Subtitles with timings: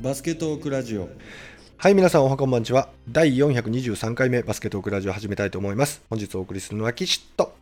[0.00, 1.08] バスケトークラジオ
[1.76, 2.88] はい、皆さんおはこんばんちは。
[3.08, 6.02] 第423回目バスケットークラジオを始めたいと思います。
[6.08, 7.56] 本日お送りするのは岸と。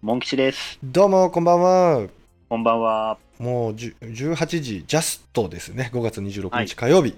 [0.00, 0.78] モン吉です。
[0.82, 2.08] どうも、こんばんは。
[2.48, 3.18] こんばんは。
[3.38, 5.90] もう10 18時ジャストですね。
[5.92, 7.14] 5月26はい日火曜日。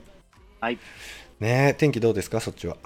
[0.60, 0.78] はい。
[1.38, 2.76] ねえ、天気どうですか、そっちは。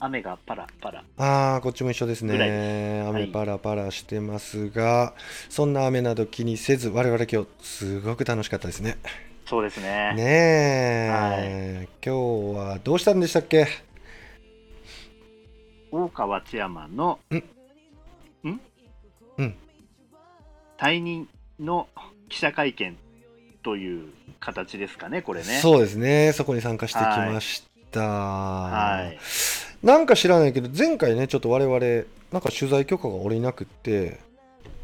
[0.00, 1.04] 雨がパラパラ。
[1.16, 3.04] ああ、こっちも一緒ですね。
[3.06, 5.14] 雨パラパラしてますが、
[5.48, 8.98] そんな雨など気にせず、我々今日すごく楽しかったですね。
[9.48, 10.12] そうですね。
[10.16, 13.68] ねえ、今日はどうしたんでしたっけ？
[15.92, 17.44] 大川千山の、んん？
[19.38, 19.54] うん
[20.78, 21.28] 退任
[21.60, 21.88] の
[22.28, 22.96] 記者会見
[23.62, 25.46] という形ですかね、これね。
[25.60, 28.00] そうですね、そこに参加してきました。
[28.00, 29.18] はい。
[29.86, 31.78] なんか知らないけど、前回ね、ちょっと我々、
[32.32, 34.18] なんか取材許可が下りなくって、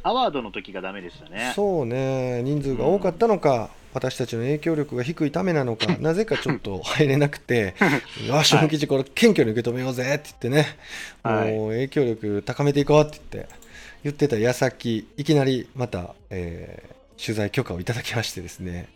[0.05, 1.53] アワードの時がダメでしたね。
[1.57, 7.75] そうね、人数が多かったのか、私たちの影響力が低いためなのか、なぜかちょっと入れなくて、
[8.27, 10.77] よし、本吉、これ、謙虚に受け止めようぜって言ってね、
[11.23, 13.55] はいもう影響力高めていこうって言って、
[14.05, 18.89] 言ってた矢先、いきなりまた、えー取材許可をいただきましてですね、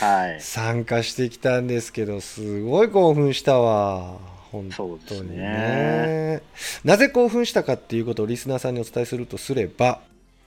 [0.00, 0.40] はい。
[0.40, 4.18] 参加してきたんですけど、すごい興奮したわ。
[4.50, 6.42] 本当にねね。
[6.84, 10.00] なぜ興奮したかっていうことをリスナーさんにお伝えするとすれば、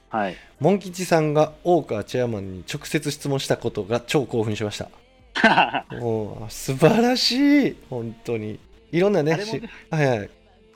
[0.09, 0.36] はい。
[0.59, 4.89] モン吉さんが大川チェアマンに直接質問したことが超興奮しました。
[5.95, 8.59] もう素晴らしい、本当に。
[8.91, 10.30] いろんなね、あれもしはいはい、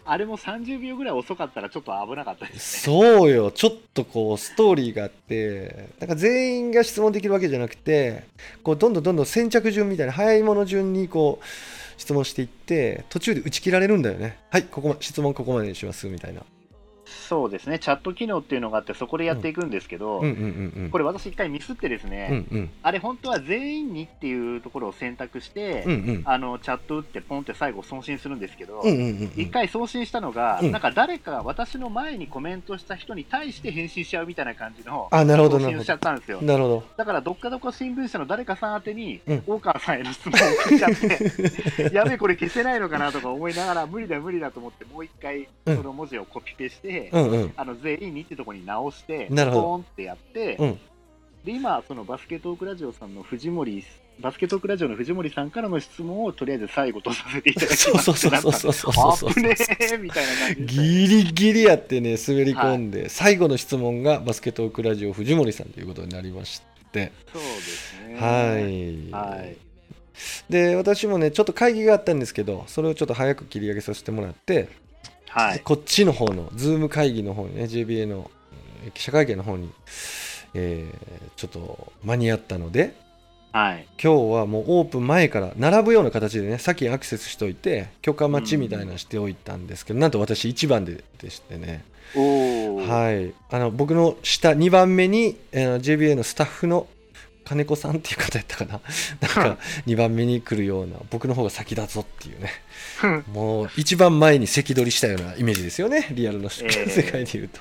[0.04, 2.96] あれも30秒ぐらい遅かったらちょっと危なかったですね。
[2.96, 8.24] そうよ、ちょっとこうストーリーがあって、なんか全員が質問できるわけじゃなくて、
[8.64, 11.46] こうどんどんどんどん先着順みたいな、早いもの順にこう
[11.98, 14.38] 質問していって、途中で打ち切られるんだよね。
[14.50, 16.42] はい、ここま質問ここまでにしますみたいな。
[17.12, 17.80] そうですね。
[17.80, 20.24] チャット機能っていうのがあって、そこでやっていくんですけど。
[20.92, 28.82] これ私一回ミスってですね、うんうんあれ本当は全員にっていうところを選択して、うんうんあのチャット打ってポンって最後送信するんですけど、
[29.36, 35.96] 一回送信したのが、うんなんか誰か私の前にコメントした人に対して返信しちゃうみたいな感じのあ、なるほど送信をしちゃ。
[35.96, 36.42] ったんですよ。
[36.42, 36.84] なるほど。
[36.98, 47.54] だからどっかどこ新聞社の誰かさん宛てに、うん大川さんへの質問を送っちゃって、 やべえ、これ消せないのかなとか思いながら、無理だ無理だと思って、もう一回うんその文字をコピペして、うんうん。
[47.56, 50.80] あの全員にってとこに直して、なるほどポーンってやって、うん
[51.46, 53.84] で今、そのバスケットークラジオさんの藤森、
[54.20, 66.62] バスケットークラジオの藤森さんからの質問をとりあえず最後とさせていただきそうますそうそうそうそうそうそうあぶねえみたいな感じギリギリやってね、滑り込んで、最後の質問がバスケットークラジオ藤森さんということになりまし
[66.92, 67.12] て。
[67.34, 69.12] そうですね。
[69.12, 69.38] はい。
[69.38, 69.58] はい。
[70.50, 74.70] で私もねちょっと会議があったんですけどそれをちょっと早く切り上げさせてもらって、
[75.32, 75.60] はい。
[75.62, 78.30] こっちの方のズーム会議の方にね JBA の
[78.84, 79.70] えー記者会見の方に、
[80.54, 82.96] えーちょっと間に合ったので
[83.54, 83.88] はい。
[84.02, 91.84] 今日はもうオープン前から並ぶような形でね先にアクセスしといて許可待ちみたいなのしておいたんですけど、なんと私1番ででしてね、
[92.16, 92.78] おお。
[92.78, 96.88] はい、あの僕の下2番目に、えー JBA のスタッフの
[97.52, 98.80] 金子さんっていう方やったかな。
[99.20, 102.50] なんか2番目に来るような僕の方が先だぞっていうね。
[103.34, 106.08] もう一番前に席取りしたようなイメージですよね。
[106.12, 107.60] リアルの世ええ界でいうと。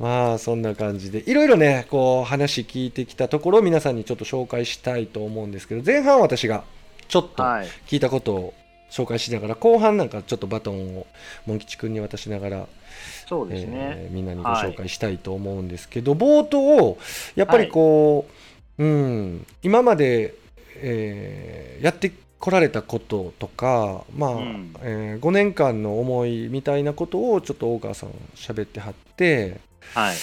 [0.00, 1.22] まあそんな感じで。
[1.30, 6.64] いろいろねこう話聞いてきたところを皆さんにちょっと紹介したいと思うんですけど前半は私が
[7.06, 7.68] ちょっとはい。
[7.86, 8.54] 聞いたことを
[8.90, 11.06] 紹介しながら後半なんかちょっとバトンを
[11.46, 12.66] モン吉君に渡しながら
[13.28, 13.94] そうですね。
[13.96, 16.98] えーみんなにご紹介したいと思うんですけど、冒頭
[17.36, 18.32] やっぱりこう、
[18.78, 20.34] うん、今まで、
[20.76, 29.60] えーやってこられたこととか、まあうんえ5年間の思いみたいなことをちょっと大川さん喋ってはって、
[29.94, 30.16] はい。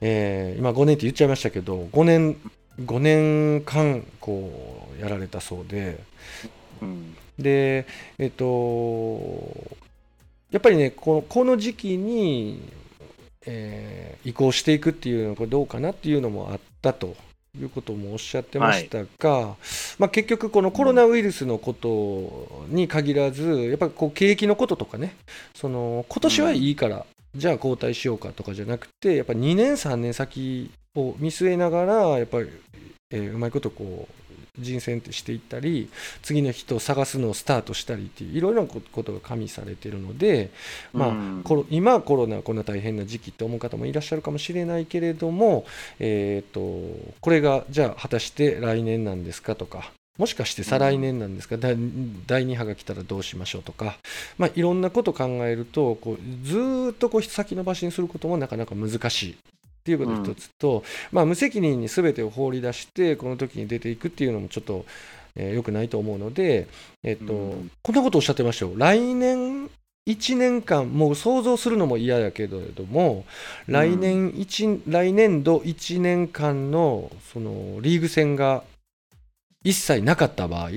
[0.00, 2.36] えー今5年って言っちゃいましたけど5年
[2.80, 6.00] ,5 年間こうやられたそうで。
[6.82, 7.14] うん。
[7.38, 7.86] で
[8.18, 8.44] えっと
[10.50, 12.60] やっぱりねこのこの時期に、
[13.46, 17.16] えー移行していくっていうのはこれどうかなっていうのもあったと
[17.58, 19.56] いうこともおっしゃってましたが、
[19.98, 25.16] まあ、結局このコロナウイルスのことに限らず、やっぱりこう景気のこととかね
[25.54, 32.50] その今年はいいから、じゃあ交代しようかとかじゃなくてやっぱ2年3年先を見据えながらやっぱり、
[33.10, 34.19] えーうまいことこう
[34.58, 35.88] 人選ってしていったり
[36.22, 40.50] 次の人を探すのをスタートしたりっていういろいろなことが加味されているので、
[40.92, 41.44] まあうん。
[41.70, 45.64] 今コロナこんな大変な時期って思う方もいらっしゃるかもしれないけれども、
[45.98, 46.60] えー、と
[47.20, 51.74] これがじゃあ果たして来年なんですかとかもしかして再来年なんですか、第
[52.26, 53.96] 第2波が来たらどうしましょうとか、
[54.36, 59.36] まあ、いろんなことを考えるとこうずーっとこう先延ばしにすることもなかなか難しい
[59.80, 64.84] っていうこと一つと、まあ、無責任に全てを放り出してこの時に出ていくっていうのもちょっと
[65.36, 66.66] えー良くないと思うので、
[67.02, 67.70] えっとうん。
[67.82, 68.72] こんなことおっしゃってましたよ。
[68.76, 69.70] 来年
[70.08, 73.24] 1年間もう想像するのも嫌やけれども
[73.66, 78.64] 来年一来年度1年間のそのリーグ戦が
[79.62, 80.70] 一切なかった場合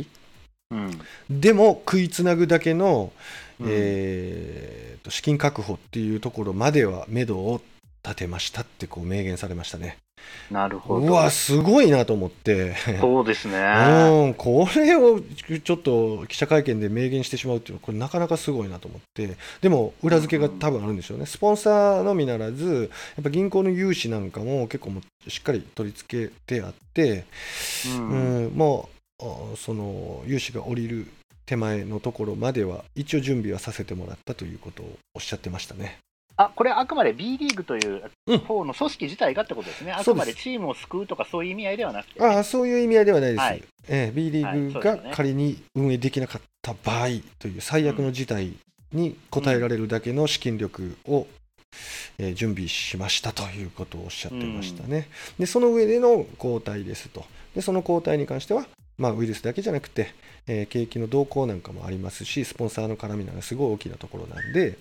[0.71, 0.99] うん。
[1.29, 3.11] でも食いつなぐだけの、
[3.59, 3.67] うん。
[3.69, 7.61] えーと資金確保っていうところまでは目処を
[8.03, 9.97] 立てましたってこう明言されましたね。
[10.51, 11.07] なるほど。
[11.07, 12.75] うわすごいなと思って。
[12.99, 13.57] そうですね。
[13.57, 27.25] うん、これをちょっと記者会見で明言してしまうっていうのは、これなかなかすごいなと思って、でも裏付けが多分あるんでしょうね、スポンサーのみならず、やっぱ銀行の融資なんかも結構もうしっかり取り付けてあって、
[27.87, 28.89] うんうん、も
[29.19, 31.07] うあその融資が下りる
[31.45, 35.99] 手前のところまでは、一応準備はさせてもらったということをおっしゃってましたね。
[36.35, 38.39] あこれ、あくまで B リーグといううん。
[38.39, 40.11] 方の組織自体がってことですね、うです。
[40.11, 43.63] くまでチームを救うとか、そういう意味合いではなくて、ああそういう意味合いではないです、はい。
[43.87, 47.07] ええ B リーグが仮に運営できなかった場合
[47.39, 48.53] という最悪の事態
[48.91, 51.27] に応えられるだけの資金力を、
[52.17, 55.07] えー準備しましたということをおっしゃってましたね。
[55.39, 57.25] でその上での交代ですと。
[57.55, 58.65] でその交代に関しては、
[58.97, 60.13] まあ、ウイルスだけじゃなくて、
[60.47, 64.77] えー景気の動向なんかもありますしスポンサーの絡みなんかすごい大きなところなんで、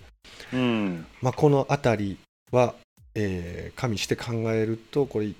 [0.52, 2.19] うん、まあ、この辺り
[2.50, 2.74] は、
[3.14, 5.34] えー加味して考えるとこれい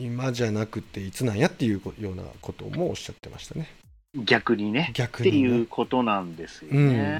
[0.00, 3.68] 今じゃなくていつなんやっていうようなこともおっしゃってましたね。
[4.14, 7.18] 逆にね、って逆に、ね、いうことなんですよね。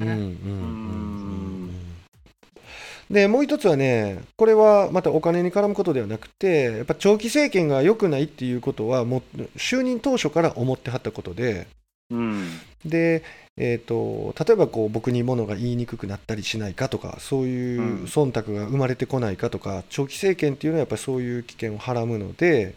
[3.11, 11.67] でもう一つはね、これはまたお金に絡むことではなくて、やっぱ長期政権が良くないっていうことは、もう就任当初から思ってはったことで、
[12.11, 12.49] うん。
[12.85, 13.23] で、
[13.57, 18.05] えー、と例えばこう僕にものが言いにくくなったりしないかとか、そういううん。
[18.05, 22.75] 忖度が生まれてこないかとか、長期政権っていうのはやっぱりそういう危険をはらむので、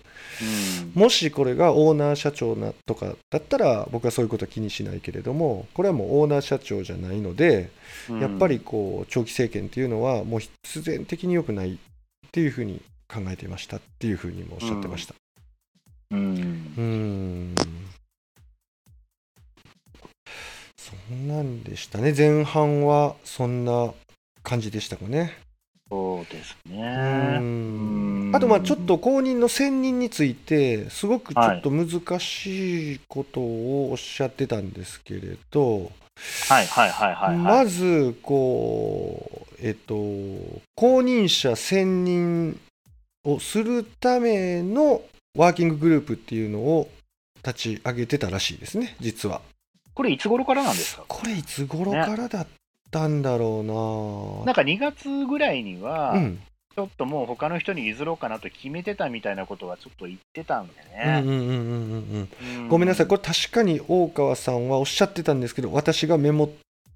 [0.95, 7.69] もしこれがオーナー社長なとかだったら、僕はそういうことは気にしないけれども、これはもうオーナー社長じゃないので、
[8.09, 8.19] うん。
[8.19, 11.77] やっぱりこう長期政権っていうのは、もう必然的に良くないっ
[12.31, 15.13] ていうふうに考えていましたっていうふうにもおっしゃってました。
[16.11, 16.35] うん。
[16.77, 17.55] うーん
[21.11, 23.93] なんでしたね、前半はそんな
[24.43, 25.37] 感じでしたかね。
[25.89, 27.39] そうですね。
[27.39, 35.91] んあと、まあちょっと後任の選任について、すごくちょっと難しいことをおっしゃってたんですけれど、
[36.47, 37.37] はいはいはいはい、はい。
[37.37, 39.95] まず、こう、えっと、
[40.75, 42.59] 公認者選任
[43.25, 45.01] をするための
[45.37, 46.89] ワーキンググループっていうのを
[47.45, 49.41] 立ち上げてたらしいですね、実は。
[49.93, 51.03] これいつ頃からなんですか？
[51.07, 52.47] これいつ頃からだっ
[52.89, 54.45] たんだろうな。
[54.45, 56.39] なんか2月ぐらいには、うん、
[56.75, 62.27] ちょっともう他の人に譲ろうかなと決めてたみたいなことはちょっと言ってたんでね。
[62.69, 66.49] ごめんなさい、これ確かに大川さんはおっしゃってたんですけど、私がメモ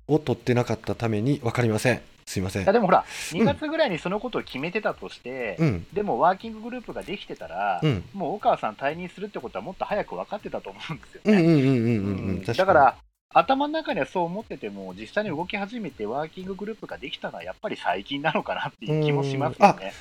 [0.07, 2.01] を取ってなかったために分かりません。
[2.27, 2.63] すいません。
[2.63, 11.43] いやでもほら、2月ぐらいにそのことを決めてたとして、うん、でもワーキンググループができてたら、うん、もう大川さん退任するってことはもっと早く分かってたと思うんですようん、うん、ね。
[11.43, 12.95] うん、うん、うんうん確だから、
[13.33, 19.93] 頭の中にはそう思ってても、実際に動き始めてワーキンググループができたのはやっぱり最近なのかなっていう気もしますよね。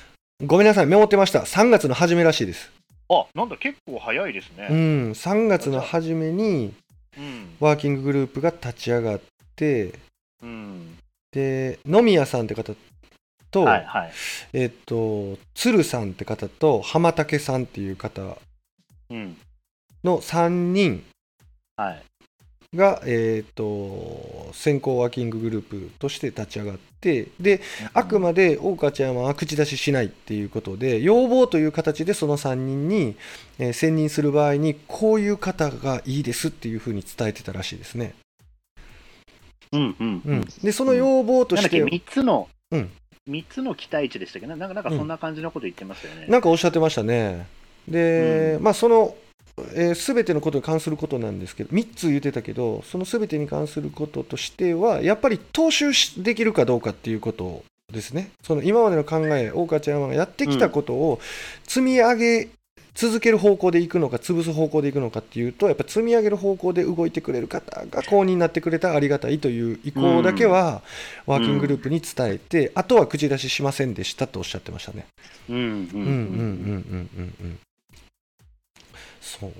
[0.43, 1.41] ごめんなさい、メモってました。
[1.41, 2.71] 3月の初めらしいです。
[3.07, 4.67] あなんだ、結構早いですね。
[4.69, 6.73] うん、3月の初めに
[7.17, 7.55] うん。
[7.59, 9.21] ワーキンググループが立ち上がっ
[9.55, 9.93] て、
[10.41, 10.97] うん。
[11.35, 12.73] で、野宮さんって方
[13.51, 14.11] と、はいはい。
[14.53, 18.37] えっと、鶴さんって方と、浜竹さんっていう方
[19.09, 19.37] うん。
[20.03, 21.03] の3人
[21.75, 22.03] はい。
[22.73, 27.59] が、えっと、先行ワーキンググループとして立ち上がって、で、
[27.93, 33.17] あくまで大川ちゃんは口出ししないっていうことで、要望という形でその3人に、
[33.59, 38.15] えー選任する場合に、こういう方がいいですっていうふうに伝えてたらしいですね。
[39.75, 42.89] うんうんうん、で、その要望として、3つの、うん
[43.29, 46.27] 3つの期待値でしたっけど、なんかなんかそんな感じのこと言ってましたよね。
[46.27, 47.47] なんかおっしゃってましたね。
[47.87, 49.15] で、うまあ、その、
[49.73, 58.29] えー、全てのことに関することなんですけど、3つ言ってたけど、その全てに関することとしては、やっぱり踏襲しできるかどうかっていうことですね。
[58.43, 61.19] その今までの考え、大川ちゃんがやってきたことを
[61.63, 62.49] 積み上げ
[62.95, 70.81] 続ける方向でいくのか潰す方向でいくのかっていうとやっぱ積み上げる方向で動いてくれる方が公認になってくれたらありがたいという意向だけは
[71.25, 75.07] ワーキンググループに伝えて、うん、あとは口出ししませんでしたとおっしゃってましたね。
[79.19, 79.51] そう。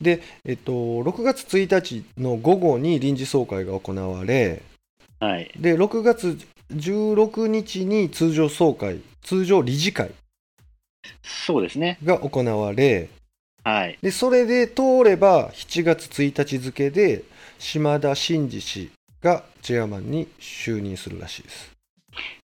[0.00, 4.62] で、えっと、6月1日の午後に臨時総会が行われ、
[5.18, 6.38] はい、で6月
[6.72, 10.12] 16日に通常総会通常理事会
[11.22, 11.98] そうですね。
[12.04, 13.08] が行われ
[13.62, 13.98] はい。
[14.02, 17.24] でそれで通れば7月1日付で
[17.58, 18.90] 島田真二氏
[19.22, 21.74] がチェアマンに就任するらしいです。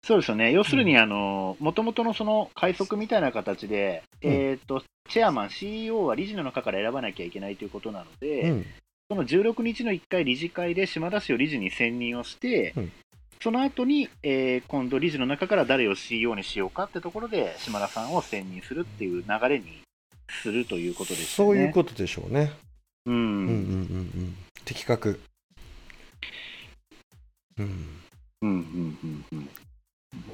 [0.05, 0.53] そうですよね。
[0.53, 8.67] 要するに、あの、もともとのその快速みたいな形で、うんえっ、と、チェアマン、CEO は理事の中から選ばなきゃいけないということなので、うん
[9.11, 12.93] その16日の1回理事会で島田氏を理事に選任をして、うん
[13.41, 19.81] その後に、えー今度理事の中から誰を CEO にしようかってところで島田さんを選任するっていう流れに
[20.43, 21.27] するということですね。
[21.27, 22.53] そういうことでしょうね。
[23.07, 24.37] うんうんうんうんうん。
[24.65, 25.21] 的確。
[27.59, 27.87] うん。
[28.43, 29.49] うんうんうんうん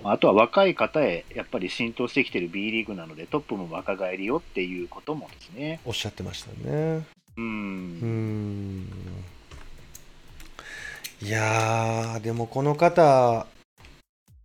[0.05, 5.81] あとは若い方へやっぱり浸透してきてる B リーグなのでトップも若返りよっていうこともですね。
[5.85, 7.05] おっしゃってましたね。
[7.37, 7.41] う。
[7.41, 8.89] んーん。
[11.23, 13.47] いやー、でもこの方、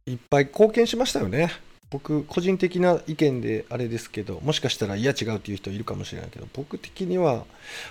[0.06, 1.52] いっぱい貢献しましたよね。
[1.90, 7.46] 僕、個人的な意見であれですけど、もしかしたら、いや違うっていう人いるかもしれないけど、僕的には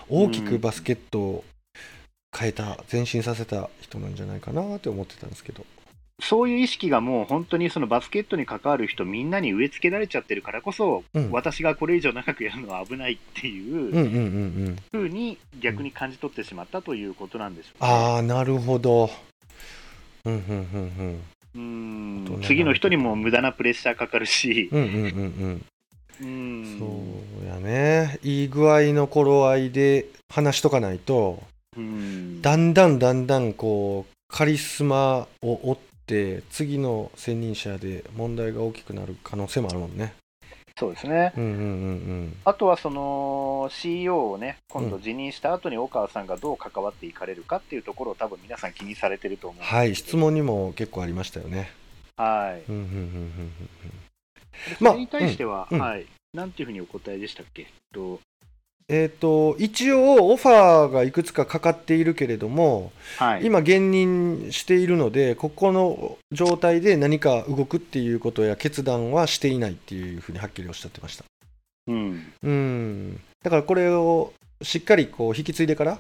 [0.09, 1.45] 大きくバスケットを
[2.37, 5.67] 変えた、前進させた人なんじゃないかなって思ってたんですけど。
[6.21, 14.77] そういう意識がもう本当にそのバスケットに関わる人みんなに植え付けられちゃってるからこそ、うん私がこれ以上長くやるのは危ないってうんいう。
[14.91, 17.91] ふうに逆に感じ取ってしまったということなんでしょうね。
[17.91, 19.11] あー、なるほど。
[20.25, 20.41] うんうん
[20.75, 21.21] うん
[21.55, 24.83] うん次の人にも無駄なプレッシャーかかるし、うん。
[24.83, 25.07] うんうんうんう
[25.49, 25.65] ん。
[26.21, 28.19] うーんそうやね。
[28.23, 31.43] いい具合の頃合いで話しとかないと、
[31.77, 35.88] うーんだんだんだんだんこう、カリスマを追って、
[36.51, 40.15] 次の専任者で問題が大きくなる可能性もあるもんね。
[40.79, 41.33] そうですね。
[41.37, 50.17] うんうんうんあとはその CEO をね、今度辞任した後に大川さんがどう関わっていかれるかっていうところを多分皆さん気にされてると思うはい、質。
[50.17, 51.71] 問にも結構ありましたよね。
[52.17, 52.71] はい。
[52.71, 53.53] うんうんうんうん
[54.79, 56.07] それに対しては、うんうんはい。
[56.33, 57.67] なんていうふうにお答えでしたっけ？
[57.93, 58.21] と
[58.91, 63.45] えっ、と、一応オファーがいくつかかかっているけれども、はい。
[63.45, 71.25] 今現任しているので、ここの状態で何か動くっていうことや決断はしていないっていうふうにはっきりおっしゃってました。
[71.89, 72.33] うん。
[72.43, 73.21] うん。
[73.43, 75.99] だからこれをしっかりこう引き継いでから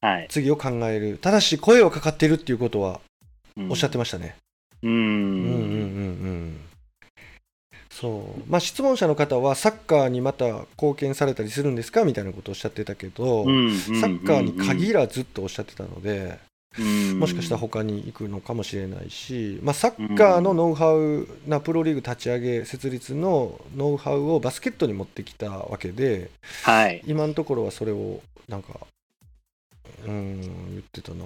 [0.00, 0.26] はい。
[0.28, 1.18] 次を考える。
[1.18, 3.00] ただし声はかかってるっていうことは
[3.70, 4.36] おっしゃってまましたね。
[4.82, 4.90] うん。
[4.90, 6.47] うんうんうんうん。
[8.00, 8.42] そう。
[8.50, 10.44] まあ質問者の方はサッカーにまた
[10.76, 16.38] 貢献されたりするんですかみたいなことをおっしゃってたけど、うんサッカーに限らずっとおっしゃってたので、
[16.78, 17.18] うん。
[17.18, 26.30] もしかしたら他に行くのかもしれないし、まあ、サッカーのノウハウなプロリーグ立ち上げ設立のノウハウをバスケットに持ってきたわけで
[26.62, 27.02] はい。
[27.06, 28.74] 今のところはそれをなんか
[30.06, 30.40] うん
[30.70, 31.24] 言ってたな。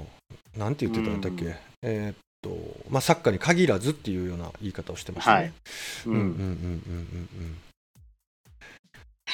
[0.57, 1.55] なんて言ってたんだっけ、うん。
[1.83, 2.51] えーっと
[2.91, 5.53] まあサッカーに限らずっていうような言い方をしてましたね、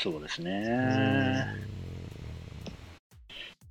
[0.00, 1.46] そうですね。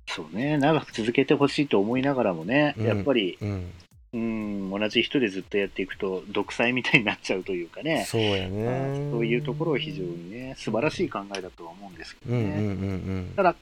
[0.06, 0.58] そうね。
[0.58, 2.86] 長く続けてほしいと思いながらもね、うん。
[2.86, 3.72] やっぱり、うん。
[4.10, 8.04] うん、同じ人でずっとやっていくと、独裁みたいになっちゃうというかね。
[8.06, 13.26] そうやあねそういうところは非常にね、素晴らしい考えだとは思うんですけどね。
[13.36, 13.54] ただ、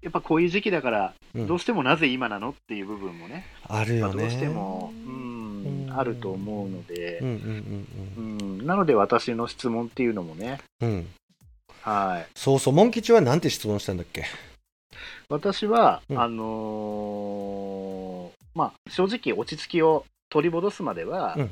[0.00, 1.46] やっぱこういう時期だから、うん。
[1.46, 4.14] どうしてもなぜ今なのっていう部分もね、あるよね。
[4.14, 7.20] まあどうしても、うん、うんあると思うので。
[8.64, 11.06] なので私の質問っていうのもね、うん。
[11.82, 12.26] はい。
[12.34, 14.24] そうそうモン吉はなんて質問したんだっけ？
[15.28, 16.20] 私は、うん。
[16.20, 21.50] あのーまあ、正直落ち着きを取り戻すまでは、うん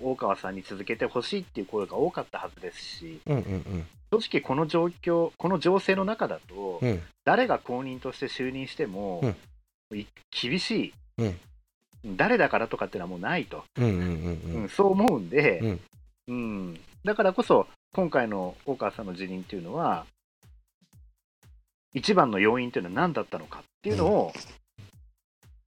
[0.00, 6.88] 大川さんに続けてほしいっていう声が多かったはずですし、うんうん正直この状況、この情勢の中だと、うん。
[6.88, 9.22] うん誰が後任として就任しても、
[9.94, 12.16] い厳しい、うん。
[12.16, 13.98] 誰だからとかっていうのはもうないと、うんうんう
[14.56, 14.68] んうん。
[14.68, 15.80] そう思うんで、うん。
[16.28, 16.34] う
[16.72, 16.80] ん。
[17.04, 20.06] だからこそ、今回の大川さんの辞任っていうのは、
[21.94, 24.32] 一番の要因っていうのは何だったのかっていうのを、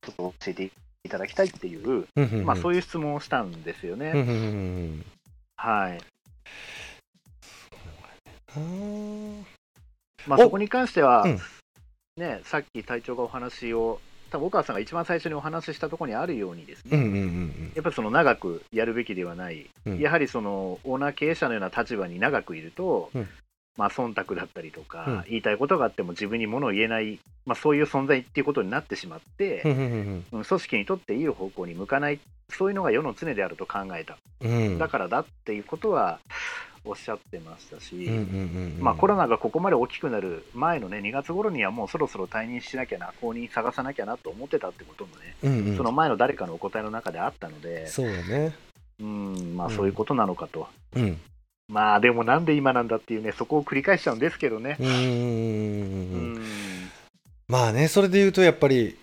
[0.02, 0.72] ちょっと教えて
[1.06, 2.08] いただきたいっていう、
[2.46, 4.14] まあ、そういう質問をしたんですよね。
[5.58, 6.02] はい。
[10.26, 10.44] まあ、お。
[10.44, 11.40] そこに関しては、うん。
[12.16, 20.00] ね、さっき隊長がお話を、多分大川さんが一番最初にお話ししたところにあるようにですね、やっぱりその長くやるべきではない、うん。
[20.00, 23.28] やはりそのオーナー経営者のような立場に長くいると、うん
[23.78, 25.24] まあ忖度だったりとか、うん。
[25.30, 34.78] 言いたいことがあっても自分にものを言えない、まあ、そういう存在っていうことになってしまってうん、組織にとっていい方向に向かない、そういうのが世の常であると考えた、うん。
[34.78, 36.20] だからだっていうことは
[36.86, 38.10] おっしゃってましたし。
[38.98, 45.78] コロナがここまで大きくなる前のね2月頃にはもうそろそろ退任しなきゃな、後任探さなきゃなと思ってたってこともね、うんうん。
[45.78, 48.56] その前の誰かのお答えの中であったので、そうやね。
[49.00, 49.76] うんまあ、うん。
[49.76, 51.20] そういうことなのかと、うん
[51.68, 54.78] まあでもなんで今なんだっていうね、そこを繰り返しちゃうんですけどね。
[54.80, 54.92] うーん。
[54.92, 56.44] うん。
[57.48, 58.98] まあねそれで言うとやっぱり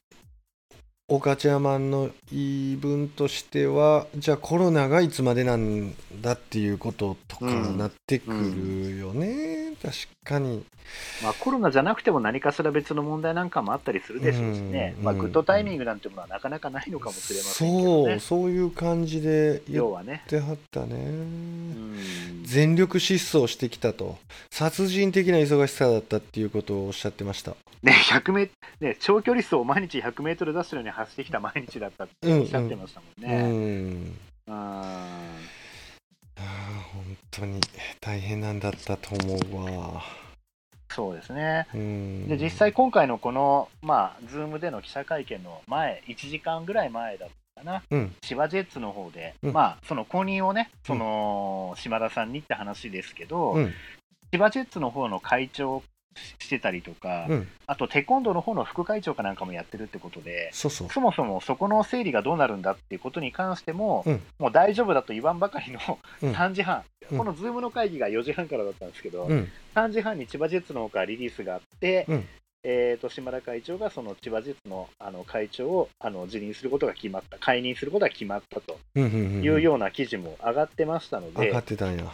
[1.09, 10.65] 岡茶マンの言い分としてはじゃあコロナがいつまでなんだっていうこととかうんなってくるよね、確かに
[11.23, 14.95] まあコロナじゃなくても何かしら別の問題なんかもあったりするでしょうしね。
[14.99, 18.41] うんまあグッドタイミングなんてものはなかなかないのかもしれませんけどねそう。
[18.43, 20.25] そういう感じで言っ要はね。
[20.27, 21.97] てはったね、うん。
[22.45, 24.19] 全力疾走してきたと
[24.51, 28.51] 殺人的な忙しさだったっていうことをおっしゃってましたね、100メ
[28.81, 33.43] ね、長距離走を毎日100メートルダッシュのように走ってきた毎日だったっておっしゃってましたもんうね。
[33.43, 33.53] んう
[33.89, 34.19] ん。
[34.49, 37.61] あー本当に
[38.01, 40.03] 大変なんだったと思うわ。
[40.91, 41.69] そうですね。
[41.73, 42.29] うん。
[42.29, 47.83] で、実際今回のこの、まあ、 Zoom での記者会見の前、1時間ぐらい前だったかな。
[47.91, 48.15] うん。
[48.23, 49.53] 千葉ジェッツの方で、うん。
[49.53, 53.73] まあ、その公認をね、その、島田さんにって話ですけど、うん。
[54.33, 55.83] 千葉ジェッツの方の会長を
[56.39, 57.49] してたりとか、うん。
[57.67, 60.69] あとテコンドーの方の副会長かなんかもやってるってことで、そ
[61.01, 64.23] もそもそこの整理がどうなるんだっていうことに関しても、うん。
[64.39, 65.79] もう大丈夫だと言わんばかりの
[66.23, 66.33] うん。
[66.33, 67.19] 3時半、うん。
[67.19, 69.49] この Zoom の会議が4時半からだったんですけど、うん。
[69.75, 72.29] 3時半に千葉ジェッツの方からリリースがあって、うん。
[72.63, 82.05] えー、と島田会長がその千葉ジェッツのあの会長をあの辞任することが決まった、解任することが決まったというような記事も上がってましたので、上がってたんや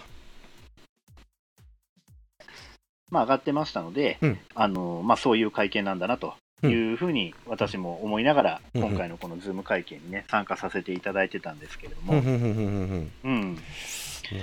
[3.10, 4.38] まあ、上がってましたので、うん。
[4.54, 6.34] あのまあ、そういう会見なんだなと
[6.64, 8.82] いうふうに私も思いながら、うん。
[8.82, 13.54] 今回のこのズーム会見にね、参加させていただいてたんですけれども、うんうんうんうんうんうん、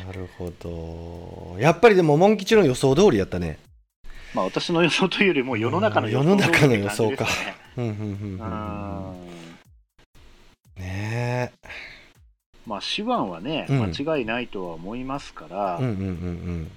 [0.06, 1.60] なるほど。
[1.60, 3.60] やっぱりでもモン吉の予想通りやったね。
[4.34, 7.26] まあ、私の予想というよりも世の中の予想うん世の中の予想か。
[7.26, 7.30] ね。
[7.78, 8.44] うんうんうんうんう
[10.78, 10.82] うん。
[10.82, 11.52] んね
[12.66, 13.92] まあ、手腕はね、うん。
[13.94, 16.72] 間違いないとは思いますから、えうんうんうん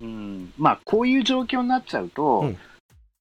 [0.00, 0.52] うん。
[0.56, 2.56] まあ、こういう状況になっちゃうと、うん。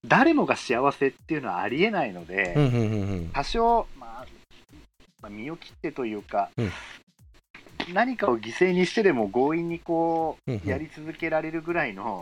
[0.06, 3.30] 誰もが幸せっていうのはありえないので、うんうんうんうん。
[3.34, 4.26] 多少、まあ
[5.22, 6.72] まあ、身を切ってというか、うん。
[7.94, 12.22] 何かを犠牲にしてでも強引にこうやり続けられるぐらいの、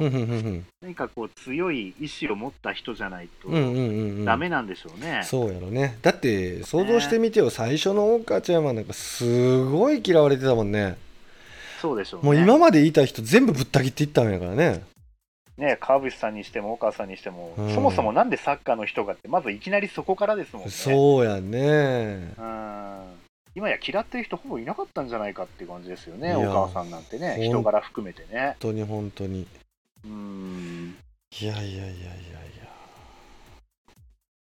[0.82, 3.50] 何かこう強い意志を持った人じゃないと
[4.26, 5.22] ダメなんでしょうね。
[5.24, 5.98] そうやろね。
[6.04, 10.98] だって想像してみてよ、最初の大ちゃんはなんかすごい嫌われてたもんね
[11.86, 12.26] そうでしょうね。
[12.26, 14.84] もう今までいた人全部ぶった切っていったんやからね。
[15.58, 17.74] ね、川淵さんにしても、岡さんにしても、うん。
[17.76, 20.71] そもそもなんでサッカーの人がって、まずいきなりそこからですもんね。
[20.71, 22.34] そうやね。
[22.38, 22.95] うん。
[23.54, 28.48] 今や嫌ってる人ほぼいなかったんじゃないかっていう感じですよね、お母さんなんてね、人柄含めてね。
[28.48, 28.56] 本。
[28.60, 29.48] 当に本当に。
[30.04, 30.98] うん、
[31.39, 31.95] いやいやいやいやいや。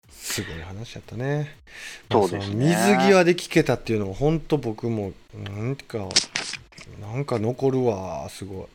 [0.08, 1.50] すごい話やったね。
[2.10, 2.68] そうですね。
[2.68, 6.08] 水際で聞けたっていうのが本当僕もなんか
[7.12, 8.26] なんか残るわ。
[8.28, 8.66] すごい。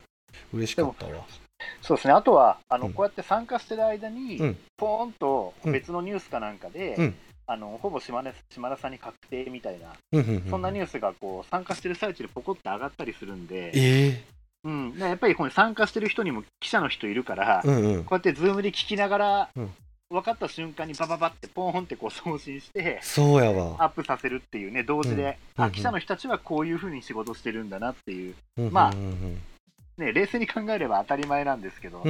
[0.53, 1.25] 嬉しかったわ。
[1.81, 2.93] そうですね、あとはあの、うん。
[2.93, 4.57] こうやって参加してる間に、うん。
[4.77, 5.71] ポーンとうん。
[5.71, 7.15] 別のニュースかなんかで、うん。
[7.49, 10.49] あのほぼ島根島田さんに確定みたいな、うんうんうん。
[10.49, 14.23] そんなニュースがこう参加してる最中でポコって上がったりするんで、え
[14.65, 18.03] うん、でやっぱりこの参加してる人にも記者の人いるから、えうんうん。
[18.03, 19.73] こうやってズームで聞きながら、うん
[20.09, 23.75] 分かった瞬間にバババってポーンってこう送信して、そうやわ。
[23.79, 29.41] アップさせるっていうね、同時で、あ、うんうん記者の人たちはこういうふうに仕事してるんだなっていう、うんまあうんうん
[29.97, 32.03] ね、冷静に考えれば当たり前なんですけど、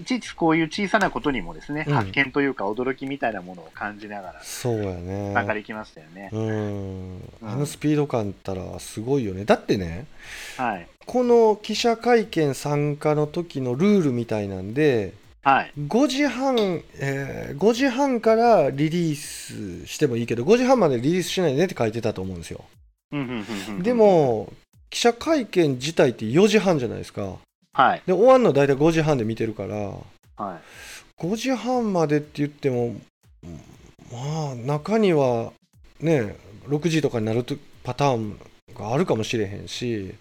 [0.00, 5.32] いちいちこういう小さなことにもですね、うん発見というか驚きみたいなものを感じながらそうやね。
[5.34, 6.30] 参加できましたよね。
[6.32, 9.44] うんあのスピード感ったらすごいよね。
[9.44, 10.06] だってね
[10.56, 10.88] はい。
[11.04, 15.12] この記者会見参加の時のルールみたいなんで
[15.44, 15.72] はい。
[15.76, 22.64] 5時半、えー5時半からリリースしてもいいけど5時半までリリースしないでねって書いてたと思うんですよ
[23.80, 24.52] で、も
[24.88, 27.36] 記者会見自体って4時半じゃないですか
[27.74, 28.02] はい。
[28.06, 30.58] で終わるの大体5時半で見てるからは
[31.18, 31.22] い。
[31.22, 32.94] 5時半までって言っても
[34.12, 35.52] まあ中には
[36.00, 36.36] ね
[36.68, 38.38] 6時とかになるとパターン
[38.72, 40.14] があるかもしれへんし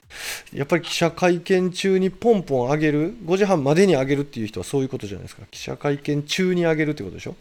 [0.54, 5.44] やっぱり記者会見中にポンポン上げる5時半までに上げるっていう人はそういうことじゃないですか。
[5.50, 7.36] 記者会見中に上げるってことでしょ？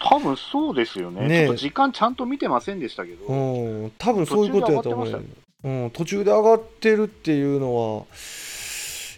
[0.00, 1.26] 多分そうですよね。
[1.26, 1.46] ねえ。
[1.46, 3.92] ちょっと時間ちゃんと見てませんでしたけど、うん。
[3.98, 5.24] 多分そういうことやと思う
[5.64, 8.04] うん、途中で上がってるっていうのは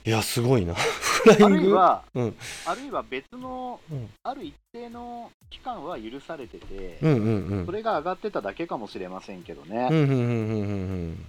[0.06, 0.74] いやすごいな。
[0.74, 1.58] フライあング？
[1.58, 2.36] るいは、うん。
[2.66, 4.08] あるいは別の、うん。
[4.22, 7.66] ある一定の期間は許されてて、うんうんうん。
[7.66, 9.88] それが上がってただけかもしれませんけどね。
[9.90, 10.66] うんうんうんうんうんう
[11.08, 11.24] ん。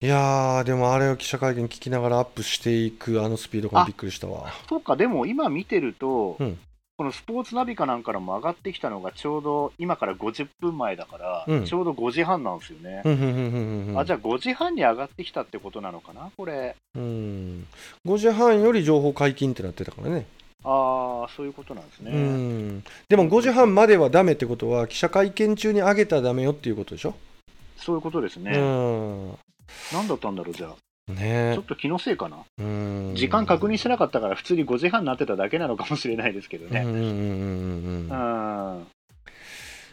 [0.00, 4.52] いやーでもあれを記者会見聞きながらアップしていくあのスピード感あびっくりしたわ。
[4.68, 6.58] そうか、でも今見てると、うん
[6.98, 13.02] このスポーツナビかなんかのも上がってきたのがちょうど今から50分前だから、うんちょうど5時半なんですよね。
[13.04, 16.74] うんうんうんうんうんあじゃあ5時半に上がってきたってことなのかな、これ。
[16.96, 17.66] うん
[18.04, 20.26] 5時半より情報解禁ってなってたからね、
[20.64, 22.10] ああ、そういうことなんですね。
[22.10, 27.14] うんでも5時半まではダメってことは記者会見中に上げたらダメよっていうことでしょ、
[27.76, 28.50] そういうことですね。
[28.58, 29.38] うん
[29.92, 30.87] 何だったんだろう、じゃあ。
[31.08, 32.38] ねちょっと気のせいかな。
[32.58, 36.82] うん時間確認してなかったから、普通に5時半になってただけなのかもしれないですけどね。
[36.82, 38.08] うん。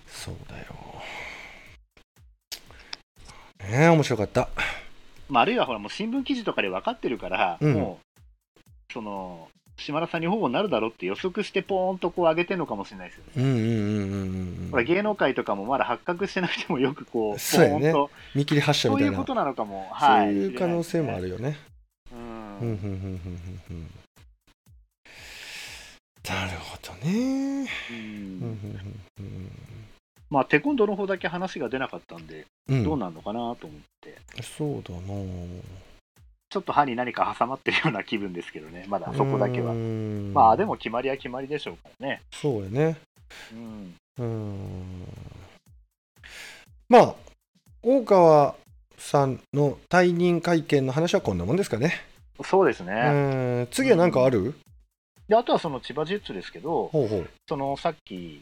[0.08, 0.66] そうだよ
[3.70, 4.50] ねえ面白かった
[5.30, 8.00] まあ、あるいはほら、もう新聞記事とかで分かってるから、うんも
[8.58, 13.32] う、その、島田さんに保護になるだろうって予測してポーンとこう上げてるのかもしれないですよね。
[13.38, 21.58] うんうんうんうん芸能界とかもまだ発覚してなくてもよくこう、ポーンと、見切り発車みたいうなそういことなのかも、そうはい、いう可能性もあるよね。
[22.12, 22.60] ううんうんん。
[22.60, 23.22] うんうんうん
[23.70, 23.90] うん
[26.28, 27.70] なるほどね。
[27.92, 29.52] うんうんうんうん
[30.30, 35.14] まあ、テコンドーの方だけ話が出なかったんで、うんどうなんのかなと思って、そうだな。
[36.56, 39.74] ちょっと歯に何か挟まってるような気分ですけどね、まだそこだけは。
[39.74, 42.22] ままあ、でも決まりは決まりでしょうからね。
[42.32, 42.98] そうやね。
[43.52, 43.96] うん。
[44.20, 44.64] うん
[46.88, 47.16] まあ
[47.84, 48.56] 大川
[48.98, 51.94] さんの退任会見の話はこんなもんですかね。
[52.42, 52.94] そうですね。
[52.94, 53.10] う
[53.64, 54.56] ん次は何かある、
[55.28, 57.30] で、あとはその千葉ジェッツですけど、ほうほう。
[57.50, 58.42] そのさっき、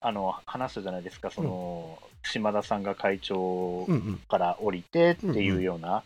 [0.00, 3.86] あの、話したじゃないですか、その、島田さんが会長
[4.28, 6.02] から降りてっていうような、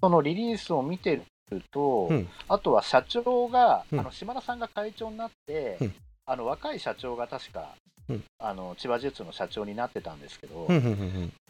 [0.00, 2.28] そのリリースを見てると、うん。
[2.48, 4.00] あとは社長が、うん。
[4.00, 5.94] あの島田さんが会長になって、うん。
[6.26, 7.74] あの若い社長が確か、
[8.08, 8.24] うん。
[8.38, 10.68] あの千葉ジェッツの社長になってたんですけど、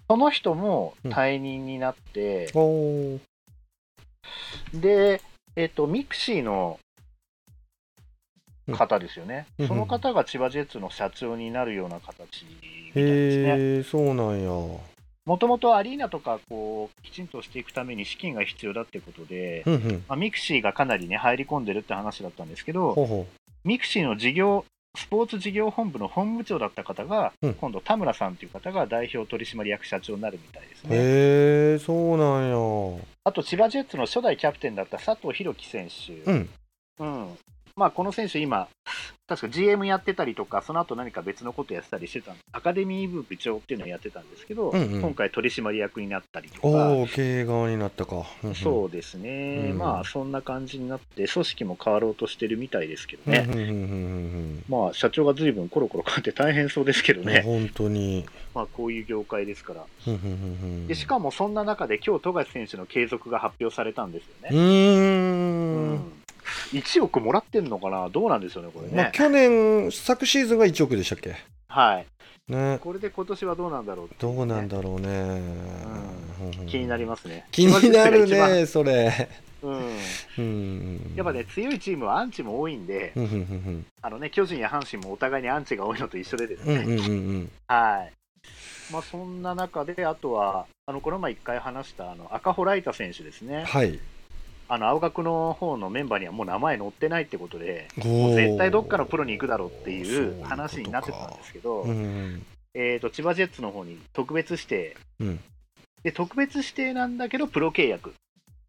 [0.08, 1.12] その人もうん。
[1.12, 2.52] 退任になって、
[4.74, 5.20] で、
[5.56, 6.78] えっと、 mixi の
[8.72, 13.82] 方ですよね、うんその方が千葉ジェッツの社長になるような形みたいですね。
[13.82, 14.48] そうなんや。
[15.26, 20.04] もともとアリーナとかこうきちんとしていくために資金が必要だってことで、うんうん。
[20.08, 23.26] まあ、 mixi がかなりね入り込んでるって話だったんですけど、ほうほ
[23.64, 24.64] mixi の事業
[24.96, 30.88] スポーツ事業本部の本部長だった方が、うん今度、田村さんという方が代表取締役社長になるみたいですう。
[30.88, 30.96] ね。
[30.96, 33.02] へえそうなんや。
[33.24, 36.48] あと、千葉ジェッツの初代キャプテンだった佐藤博紀選手、うん。
[36.98, 37.38] うん
[37.76, 38.68] まあ、この選手、今、
[39.28, 46.68] 確か GM やってたりとか、その後何か別のことやってたりしてたアカデミー部部長っていうのをやってたんですけど、うんうん今回、取締役になったりとか。
[46.68, 48.24] おお経営側になったか。
[48.42, 57.26] うんうんそうですね、うんまあそんな感じになって、組織も変わろうとしてるみたいですけどね、うんうんうんうんうんまあ社長がずいぶんコロコロ変わって大変そうですけどうん。
[57.26, 58.24] ね、本当に。
[58.54, 60.34] まあこういう業界ですから、うんうんうんう
[60.84, 64.58] んでしかもそんな中で、今日富樫選手の継続が発表されたんですようね。
[64.58, 66.25] ーん。
[66.72, 68.96] 1億もらってんのかな、どうなんでしょうね、これね。
[68.96, 71.34] まあ去年昨シーズンが1億でしたっけ？
[71.68, 72.06] はい、
[72.52, 72.78] ね。
[72.80, 75.08] これで今年はどうなんだろうっていどうなんねだろうね。
[75.08, 77.46] うん気になりますね。
[77.50, 79.28] 気になるね、それ。
[79.62, 79.98] うん
[80.38, 81.12] うん。
[81.16, 88.12] やっぱね、強いチームはアンチも多いんで、うんあのね、巨人や阪神もお互いにアンチが多いのと一緒でですね、うんうんうんうんはい。
[88.92, 93.98] まあ、そんな中で、あとは、あのこの前一回話したあの赤穂ライタ選手ですね、はい。
[94.68, 105.40] あの青学の方のメンバーにはもう名前載ってないってことで、ももう絶対どっかのプロに行くだろうっていう話になってたんですけど、うんうんえー、と千葉ジェッツの方に特別指定、うん。
[106.02, 108.12] で特別指定なんだけど、プロ契約、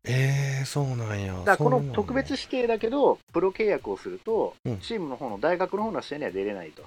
[0.05, 1.36] えー、そうなんや。
[1.43, 4.77] だこの特別指定だけど、プロ契約をすると、うん。
[4.79, 6.83] チームの方の大学の方の試合には出れないと。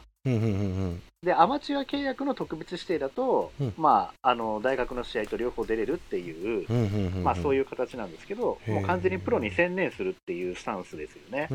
[1.22, 6.66] で、アマチュア契約の特別指定だと、うんまあ、あの大学の試合と両方出れるっていう。
[7.22, 11.48] まあ、そういいう形なんですけど、もう完全にプロに専念するっていうスタンスですよね。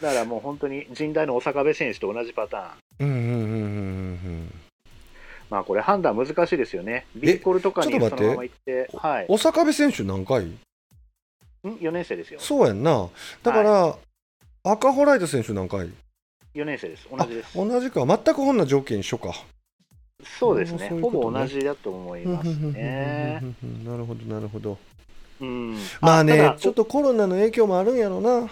[0.00, 4.50] だからもう本当に神代の小坂部選手と同じパターン。
[5.50, 7.06] まあこれ判断難しいですよね。
[7.16, 9.26] ビーコルとかにそちょっと待ってのまま行って、はい。
[9.28, 10.44] 小坂部選手何回？
[10.44, 10.56] ん
[11.64, 12.40] ?4 年生ですよ。
[12.40, 13.08] そうやんな。
[13.42, 13.96] だから、
[14.62, 15.90] 赤ホライト選手何回？
[16.54, 17.08] 4年生です。
[17.10, 17.54] 同じです。
[17.54, 18.06] 同じか。
[18.06, 19.34] 全くこんな条件一緒か。
[20.38, 20.90] そうですね。
[20.90, 23.40] ねぼ同じだと思いますね。
[23.84, 24.78] なるほど、なるほど。
[25.40, 25.76] うん。
[26.00, 28.50] まあねちょっとコロナの影響もあるんやろな。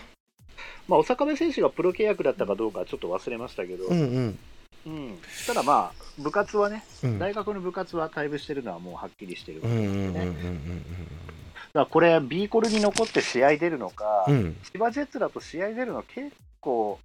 [0.87, 4.38] まあ、小坂部選手がプロ契約だったかどうかはちょっと忘れましたけど、うんうん。
[4.87, 10.20] うん、ただまあ、部活はね、うん大学の部活は退部してるのはもうはっきりしてるわうんけですよね。
[10.24, 10.84] うん
[11.74, 14.56] だからこれ、ビーコルに残って試合出るのか、うんうん。
[14.72, 16.98] 千葉ジェッツだと試合出るの結構、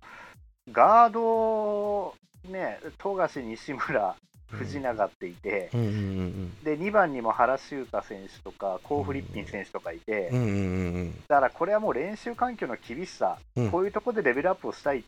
[0.71, 2.15] ガード、
[2.49, 4.15] ね、富樫、西村、
[4.47, 11.15] 藤永っていて、うんうんうんで2番にも原修太選手とか、コー・フリッピン選手とかいて、うんうんうんうん。
[11.28, 13.71] だからこれはもう練習環境の厳しさ、うん。
[13.71, 15.04] こういうところでレベルアップをしたいっ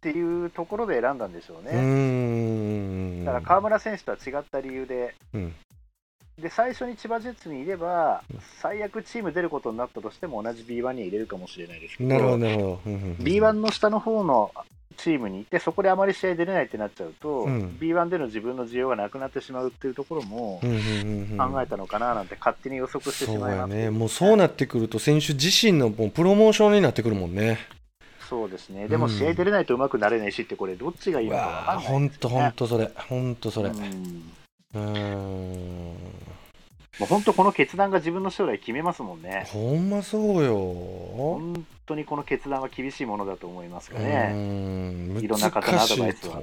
[0.00, 1.78] っていうところで選んだんでしょうね。
[1.78, 3.24] ん。
[3.26, 5.54] だから川村選手とは違った理由で、うん。
[6.40, 12.80] で最初に千葉ジェッツにいればうん、最悪チーム出ることになったとしても、同じ B1 には入れるかもしれないですけど、なるほど、なるほど。
[12.86, 13.12] うんうんうん。
[13.16, 14.52] B1 の下の方の
[15.02, 17.78] チームにいて、そこであまり試合出れないってなっちゃうと、うん。
[17.80, 27.58] B1 での自分の需要がなくなってしまうっていうところも考えたのかななんて勝手に予測してしまいます、やね、もうそうなってくると、選手自身のもうプロモーションになってくるもんね。
[28.28, 31.90] そうですね、でもうん試合出れないとうまくなれないしって、これ、どっちがいいのか分かんないね。
[31.90, 33.70] ほんと、ほんとそれ、ほんとそれ。
[34.74, 35.94] うん。
[37.00, 39.46] もう本当、この決断が自分の将来決めますもんね。
[39.48, 40.54] ほんまそうよ。
[41.16, 44.34] 本当にこの決断は厳しいものだと思いますかうね。
[45.18, 46.42] いろんな方のアドバイスは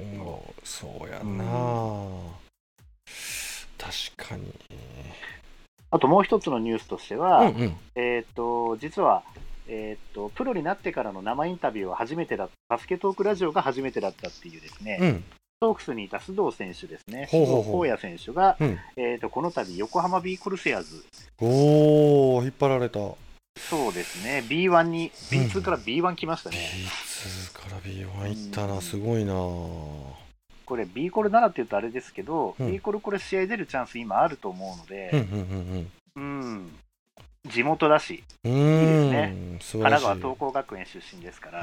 [0.64, 1.44] そうやな、
[3.78, 4.52] 確かに。
[5.92, 7.76] あともう一つのニュースとしてうは、んうん。
[7.94, 9.22] えっ、と、実は、
[9.68, 15.24] えっ、と、プロになってからの生インタビューは初めてだバスケトークラジオが初めてだったっていうですね、うん。
[15.58, 17.88] ストークスにいた須藤選手ですね、ほうほうほう。
[17.88, 18.78] 野選手が、うん。
[18.96, 21.04] えー、とこの度横浜ビーコルセアーズ、
[21.40, 23.00] おー、引っ張られた。
[23.00, 26.56] そうですね、B1 に、B2 から B1 来ましたね。
[26.56, 29.34] B2 から B1 いったな、すごいな。
[29.34, 32.70] これ、B コル7って言うとあれですけど、うん。
[32.70, 35.90] B コルこれ試合出るチャンス今あると思うのうんで、うん。
[36.14, 36.70] うん、
[37.48, 38.24] 地元だし。
[38.44, 38.52] いい
[39.10, 40.02] です素晴らしい。
[40.02, 41.62] 神奈川東光学園出身ですから、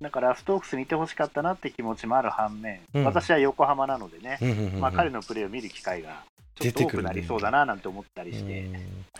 [0.00, 3.04] だからストークスにいてほしかったなって気持ちもある反面、うん。
[3.04, 4.38] 私は横浜なのでね。
[4.78, 6.22] まあ、彼のプレーを見る機会が
[6.54, 8.70] ちょっと多くなりそうだななんて思ったりして、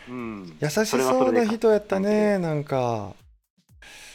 [0.09, 0.15] うん。
[0.15, 3.13] うん、優しそうな人やったね、なんか。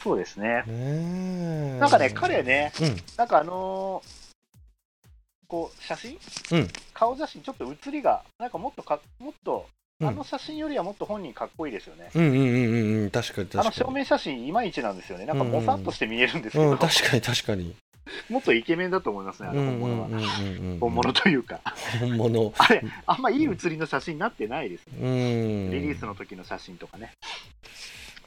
[0.02, 0.62] そうですね。
[0.62, 1.78] ねえ。
[1.80, 2.96] なんかね、彼ね、うん。
[3.16, 4.24] なんかあのー
[5.46, 6.18] こう、写真、
[6.52, 6.68] うん。
[6.92, 12.10] 顔写真、ちょっと写りが、なんかもっとか、もっと、うんあの写真よりはもっと本人かっこいいですよね。
[12.14, 13.86] うんうんうんうんうん、確かにあの確かに。
[13.86, 15.26] 正面写真いまいちなんですよね。
[15.26, 17.76] なんかもさっとして見えるんですけど、うん、確かに確かに。
[18.28, 20.08] もっとイケメンだと思いますね、あうんの本物は。
[20.08, 20.24] うんうんう
[20.68, 20.78] んうん。
[20.80, 21.60] 本物というか、
[22.00, 22.52] 本物。
[22.58, 24.98] あれ、あんまいい写りの写真になってないですね。
[25.00, 25.70] うん。
[25.70, 27.12] リリースの時の写真とかね。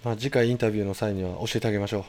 [0.03, 2.05] まあ、次回インタビューの際には教えてあげましょ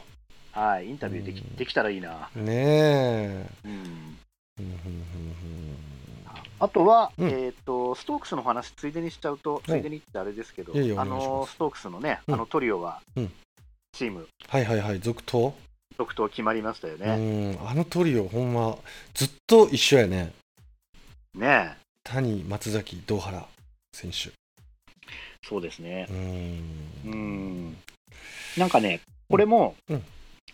[0.52, 2.30] はい、インタビューでき,、うんできたらいいな。
[2.36, 2.42] う。
[2.42, 3.46] ねえ。
[3.64, 3.78] うんうん
[4.60, 5.97] うん
[6.60, 13.32] あとは、うんえっ、と、ストークスの話、ついでにしちゃうと、ついでにってあれですけど、いえいえあのストークスのね、うんあのトリオは、うん
[13.92, 15.54] チーム、はいはいはい、続投？
[15.96, 17.52] 続投決まりましたようね。
[17.52, 18.76] ん、あのトリオ、ほんま、
[19.14, 20.32] ずっと一緒やね。
[21.34, 23.46] ねえ谷、松崎、堂原
[23.92, 24.30] 選手。
[25.46, 26.12] そうですねう。。
[26.12, 27.76] うんん。
[28.56, 30.04] なんかね、これも、うん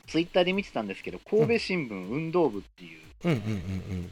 [0.07, 4.11] ツイッターで見てたんですけど、神戸新聞運動部っていう、うんうん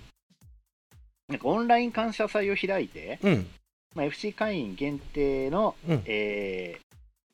[1.32, 3.46] なんかオンライン感謝祭を開いて、うん。
[3.94, 6.78] まあ、FC 会員限定の、うんえ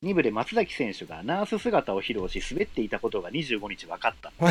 [0.02, 4.32] ー、2部で松崎選手がナース姿を披露し、滑っていたことが25日分かった。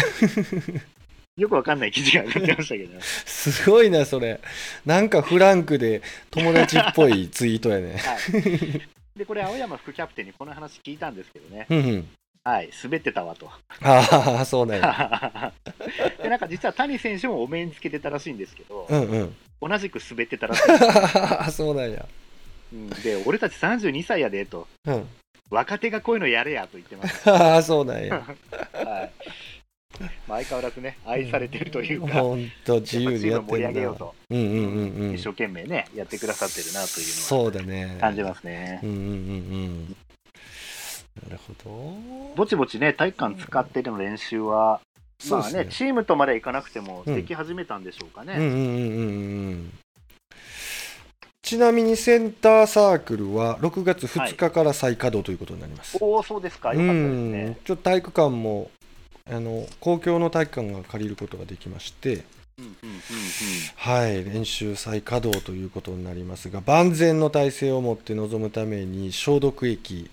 [1.38, 3.01] よくわかんない記事が上がってましたけどね。
[3.01, 4.39] すごいな、それ。
[4.86, 7.97] なんかフランクで友達っぽいツイートやね。
[8.03, 8.81] はい、
[9.15, 12.10] で、これ、青山副キャプテンにこの話聞いたんですけどね、うんうん。
[12.47, 13.51] はい、滑ってたわと。
[13.81, 15.51] ああ、そうなんや。
[16.23, 19.36] で、なんか実は谷選手もお面つけてたらしいんですけど、うんうん。
[19.69, 22.05] 同じく滑ってたらしいんです、 そうなんや。
[22.71, 25.10] うんで、俺たち32歳やでと、うん。
[25.49, 28.23] 若手がこういうのやれやと言ってまし ああ、そうなんや。
[28.71, 28.89] た。
[28.89, 29.12] はい
[30.27, 33.73] まあ、相変わらずね、愛されてるというか、ほんと自由にやってチームを盛り上。
[33.73, 35.15] げようと、うんうんうんうん。
[35.15, 37.95] 一生懸命ね、やってくださってるなというのそうだねは。
[37.99, 38.86] 感じますねう。
[38.86, 39.12] んうんうんう
[39.91, 39.95] ん。
[41.23, 42.36] なるほど。
[42.36, 44.82] ぼちぼちね、体育館使ってでの練習は、
[45.30, 48.34] まあね、ねチームとまではいかなくても、うんでき始めたんでしょうかね。
[48.34, 49.73] うんうんうんうんうん。
[51.41, 55.97] ちなみにセンターサークルは6月2日から再稼働ということになります。
[56.01, 57.58] おお、そうですか、ようかったですんね。
[57.63, 58.69] ちょっと体育館も
[59.30, 62.25] あの公共の体育館が借りることができまして、
[62.60, 62.97] うんうんうんうん
[63.75, 70.10] はい、練習再稼働ということになりますが、万全の体制を持って臨むために消毒液、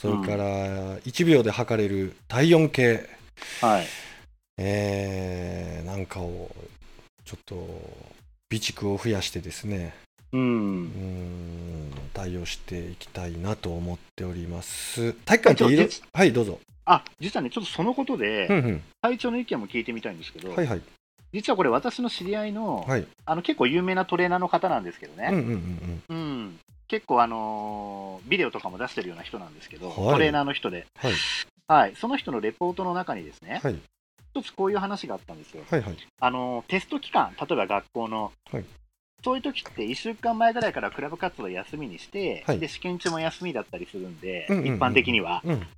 [0.00, 3.06] それから1秒で測れる体温計、
[3.60, 3.86] はい。
[4.56, 6.50] えーなんかを
[7.24, 9.92] ちょっと備蓄を増やしてですね、
[10.32, 10.38] う。
[10.38, 15.12] うんん対応していきたいなと思っております。
[15.12, 16.60] 体育館ってはい、どうぞ。
[16.86, 20.82] あ、実はね、ちょっとそのことで、うんうん隊長の意見も聞いてみたいんですけど、はいはい。
[21.34, 23.06] 実はこれ、私の知り合いの、はい。
[23.26, 26.29] あの結構有名なトレーナーの方なんですけどね、うんうんうんうん
[26.90, 29.96] 結構、あのービデオとかも出してるような人なんですけど、はい。
[29.96, 31.12] トレーナーの人で、はい。
[31.68, 33.76] はい、その人のレポートの中にですね、はい。
[34.34, 35.62] 一つこういう話があったんですよ。
[35.70, 35.96] はいはい。
[36.20, 38.64] あのテスト期間、例えば学校の、はい。
[39.24, 42.58] そういう時って1週間前ぐらいからクラブ活動休みにして、はい。
[42.58, 45.42] で試験中も休みだったりするんで、うんうんうん一般的には。
[45.44, 45.60] うん。
[45.60, 45.68] だか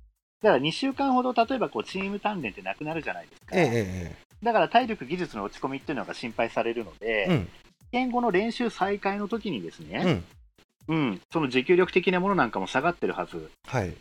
[0.41, 3.55] ら2週間ほど、例えばこうチーム鍛錬ってなくなるじゃないですか。
[3.55, 7.49] ええだから体力、技術の落ち込みっていうのが心配されるので、ええうん。
[7.91, 10.23] 試験後の練習再開の時にですうね、ん
[10.87, 13.49] うん、その持久力的なものなんかも下がってるはず。
[13.67, 13.93] はい。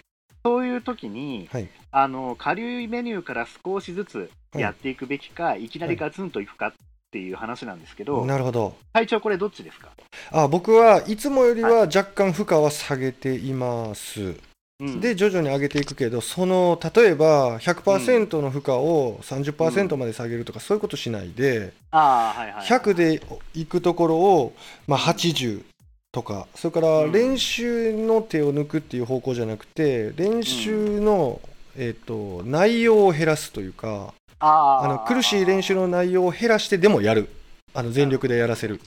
[0.45, 1.69] そういう時に、はい。
[1.93, 6.73] あの、下流メニューから少しずつやっていくべきか、い、きなりガツンといくかっ
[7.13, 8.75] ていう話なんですけど、なるほど。
[8.95, 9.91] 体調これどっちですか？
[10.31, 14.35] あ僕はいつもよりは若干負荷は下げています、
[14.81, 15.01] うん。
[15.01, 22.67] で徐々に上げていくけどその例えば100%の負荷を30%まで下げるとか、そういうことしないでああ、はいはいはい。
[22.67, 23.23] 100で
[23.55, 24.55] いくところを、
[24.87, 25.65] まあ、80
[26.13, 27.13] とかそれからうん。
[27.13, 31.41] 練習の手を抜くっていう方向じゃなくて練習の、
[31.77, 37.29] えっと内容を減らすというかああの苦しい練習の内容を減らしてでもやる。
[37.75, 38.81] あの全力でやらせる。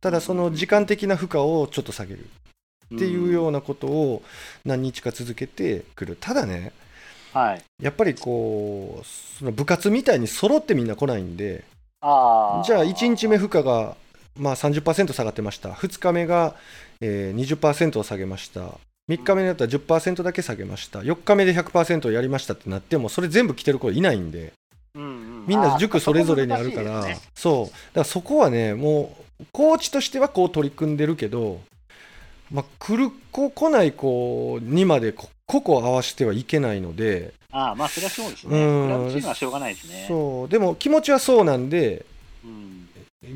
[0.00, 2.26] ただその時間的な負荷をちょっと下げる。
[2.94, 4.22] っていうようなことを
[4.64, 6.16] 何日か続けてくる。
[6.20, 6.84] ただねうん
[7.34, 7.62] はい。
[7.82, 11.64] やっぱりこうその部活みたいに揃ってみんな来ないんで。
[12.00, 13.96] じゃあ1日目負荷が
[14.36, 15.70] まあ30%下がってました。
[15.70, 16.54] 2日目が、
[17.00, 18.78] えー20%を下げました。
[19.08, 21.00] 3日目だったら10%だけ下げました。
[21.00, 24.52] 4日目で100%やりましたってなってもそれ全部来てる子いないんで。
[24.94, 27.66] みんな塾それぞれにあるから、そう。
[27.66, 31.60] だからそこはねもうコーチとしてはこう取り組んでるけど、
[32.50, 37.34] まあ、来る子来ない子にまでこ個々合わせてはいけないので。
[37.50, 38.84] ああ、まあ、それはそうですうね。
[38.84, 38.86] ん。
[38.86, 40.06] クラブチームはしょうがないですね。
[40.08, 40.48] そう。
[40.48, 42.06] でも気持ちはそうなんで
[42.44, 42.73] うん。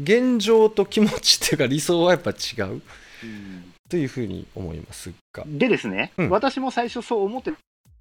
[0.03, 2.83] 現状と気持ちっていうか理想はやっぱ違う？
[3.23, 3.73] うん。
[3.89, 5.45] というふうに思いますが。
[5.47, 6.31] でですね、うん。
[6.31, 7.53] 私も最初そう思って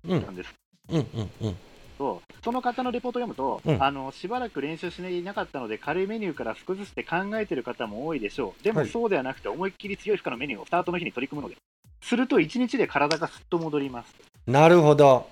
[0.08, 0.54] うんたんです。
[0.89, 1.08] うん。
[1.13, 1.56] うんうん
[1.97, 3.84] けど、その方のレポートを読むと、うん。
[3.84, 8.63] あの、しばらく練習していなかったので、軽いメニューから少しずつ考えてる方も多いでしょう。
[8.63, 8.89] でもはい。
[8.89, 11.60] そうではなくて、思いっきり強い負荷のメニューをスタートの日に取り組むので、
[12.02, 14.13] すると1日で体がすっと戻ります。
[14.45, 15.28] なるほど。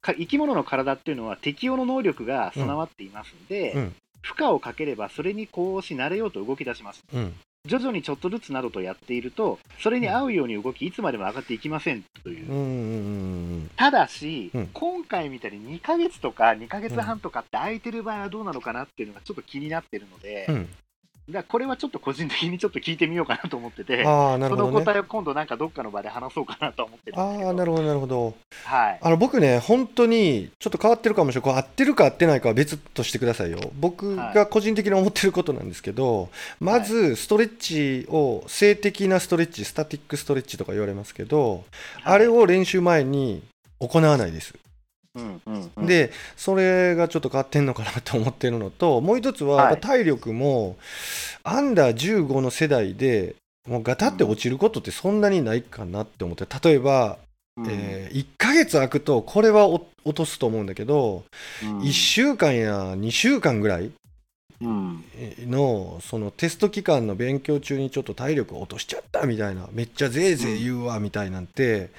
[0.00, 7.02] か生き物の体っていうのは適応の能力が備わっていますので、うん負荷をかければそれにこうし慣れようと動き出します。
[7.12, 7.34] うん
[7.66, 13.66] 徐々にちょっとずつなどとやっていると、それに合うように動き、いつまでも上がっていきませんという。
[13.66, 20.68] うただし、うん今回みたいに2ヶ月とか2ヶ月半とかって空いてる場合はどうなのかなっていうのがちょっと気になってるので、うんうん
[21.30, 24.78] だこれはちょっと個人的にちょっと聞いてみようかなと思ってて、ああなるそほどね。
[24.78, 27.20] の答えを今度なんかどっかの場で話そうかなと思ってる。
[27.20, 28.34] ああなるほどなるほど。
[28.64, 28.98] はい。
[29.02, 41.64] あの僕ね本当にちょっと変わってるかもしれない合ってるか合ってないかは別としてくださいよ僕が個人的に思ってることなんですけど、まずストレッチを静的なストレッチスタティックストレッチとか言われますけど、
[42.04, 43.42] あれを練習前に
[43.80, 44.54] 行わないです。
[45.86, 50.76] でそれがちょっと変わってんのかなと思ってるのと もう一つは体力も
[51.42, 53.36] アンダー15の世代で
[53.68, 57.18] もうガタって落ちることってそんなにないかなって思って例えば、
[57.56, 57.66] うん。
[57.68, 61.24] え1ヶ月空くとこれはお落とすと思うんだけど、
[61.62, 61.80] うん。
[61.80, 63.92] 1週間や2週間ぐらいうん
[64.60, 71.90] のそのテスト期間の勉強中にちょっと体力を落としちゃったみたいなめっちゃぜいぜい言うわみたいなんて、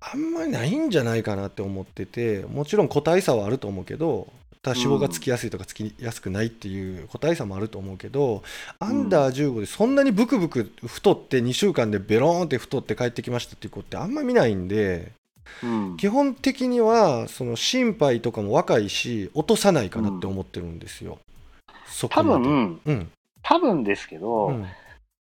[0.00, 4.28] あんまりないんじゃないかなって思っててもちろん個体差はあると思うけど
[4.62, 8.42] 多脂肪がつきやすいとかつきやすくないっていう個体差もあると思うけど、
[8.78, 15.12] アンダー15でそんなにブクブク太って2週間でベローンって太って帰ってきましたっていう子ってあんま見ないんで
[15.62, 21.12] うん基本的にはその心肺とかも若いし落とさないかなって思ってるんですよ。
[21.12, 21.20] そこ
[22.08, 23.10] 多分、うん。
[23.42, 24.66] 多分ですけど、うん。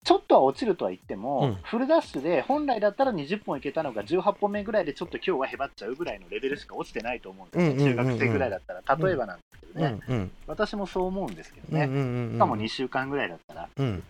[0.04, 1.54] ちょっとは落ちるとは言っても、うん。
[1.64, 7.96] フルダッシュで本来だったら20本いけたのが18本目ぐらいでちょっと今日はへばっちゃうぐらいのレベルしか落ちてないと思うんですね、うんうんうんうん。
[7.96, 10.30] 中学生ぐらいだったら、例えばなんですけどね、うんうん。
[10.46, 14.02] 私もそう思うんですけどね、うんうんうんしかも2週間ぐらいだったら、うん。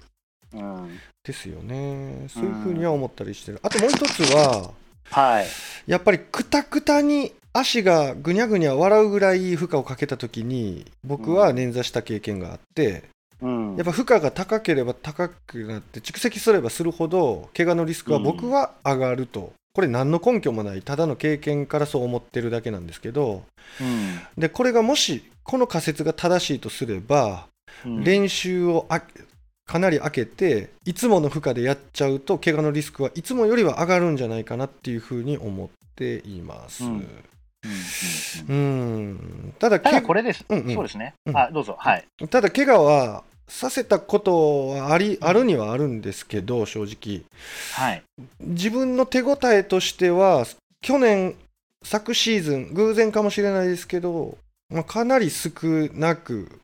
[0.55, 2.27] うん、ですよね。
[2.29, 3.59] そういうふうには思ったりしてる。
[3.63, 4.71] あともう一つは
[5.11, 5.47] はい、
[5.87, 13.05] やっぱりくたくたに足がぐにゃぐにゃ笑うぐらい負荷をかけた時に僕は捻挫した経験があって、
[13.41, 23.43] うん、やっぱ負荷が高ければ高くなって蓄積すればするほど怪我のリスクは僕は上がると、これ何の根拠もないただの経験からそう思ってるだけなんですけど
[23.79, 24.41] うん。
[24.41, 27.47] でこれがもしこの仮説が正しいとすれば
[27.85, 28.03] うん。
[28.03, 29.03] 練習をあ
[29.67, 36.85] かなり空けていつもの負荷でやっちゃうと怪我のリスクはいつもよりは上がるんじゃないかなっていうふうに思っています。
[36.85, 39.55] うん。
[39.59, 40.75] ただただけこれです、うんうん。
[40.75, 41.37] そうですね、うん。
[41.37, 47.23] あどうぞ、はい、ただ怪我はさせたことはありあるにはあるんですけど正直。
[47.75, 48.03] はい、
[48.41, 50.47] 自分の手応えとしては
[50.81, 51.35] 去年
[51.85, 54.39] 昨シーズン偶然かもしれないですけど、
[54.71, 55.51] まあ、かなり少
[55.93, 56.61] なく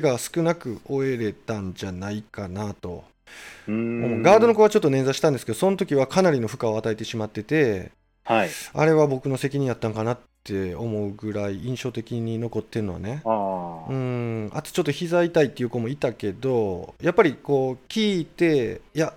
[0.00, 3.04] 怪我少なく終えれたんじゃないかなと
[3.66, 7.92] うんガードの子はちょっと捻挫したんですけどその時はかなりの負荷を与えてしまってて
[8.24, 8.50] はい。
[8.72, 13.22] あれは僕の責任やったんかなって思うぐらい印象的に残ってるのはね。
[13.24, 13.30] あ
[13.88, 13.92] あ。
[13.92, 19.12] うんあとちょっと膝痛いっていう子もいたけどやっぱりこう聞いていや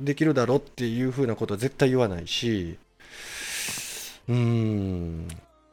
[0.00, 2.78] できるだろっていうふうなことは絶対言わないし
[4.28, 5.28] うん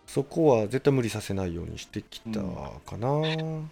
[0.08, 2.40] そこは絶対無理させないようにしてきた
[2.90, 3.70] かな、うん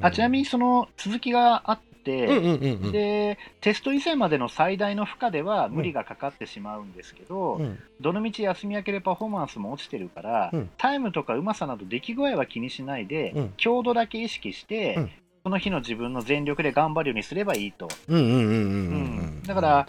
[0.00, 2.92] あちなみにその続きがあって、うんうんうんうん。
[2.92, 7.78] でテスト以前までの最大の負荷では無理がかかってしまうんですけど、うん。
[8.00, 10.70] どのみち休み明けでパフォーマンスも落ちてるから、うん。
[10.78, 13.54] タイムとかうまさなど出来具合は気にしないで、うん。
[13.56, 15.10] 強度だけ意識して、うん。
[15.44, 17.88] その日の自分の全力で頑張るようにすればいいと。
[19.46, 19.86] だから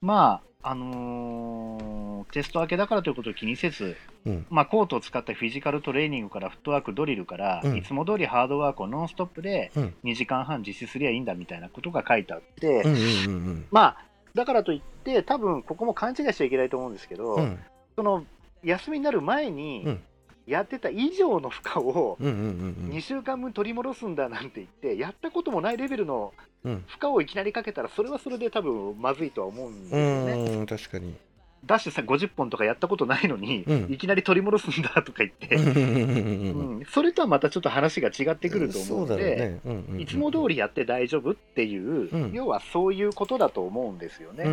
[0.00, 1.93] まあ、あのー
[2.32, 4.46] テスト明けだからということを気にせず、うん。
[4.50, 7.76] まあ、コートを使ったフィジカルトレーニングからフットワーク、ドリルから、うん。
[7.76, 9.94] いつも通りハードワークをノンストップでうん。
[10.04, 13.96] 2時間半実施すりゃいいんだみたいなことが書いてあって、うんうんうんまあ、
[14.34, 17.38] だからといって、多分ここも勘違いしちゃいけないと思うんですけど、
[17.96, 18.24] その
[18.62, 20.02] 休みになる前にうん。
[20.46, 26.84] やってた以上の負荷をうんうんうん2週間分取り戻すんだなんて言って、やったこともないレベルのうん。
[26.86, 30.66] 負荷をいきなりかけたら、それはそれで多分まずいとは思うんですうよね。
[30.66, 31.14] 確かに
[31.66, 33.92] ダッシュさ50本とかやったことないのに、うん。
[33.92, 39.60] いきなり取り戻すんだとか言って、それとはまたちょっと話が違ってくると思うので、
[39.98, 42.32] いつも通りやって大丈夫っていう、うん。
[42.32, 44.44] 要はそういうことだと思うんですよね。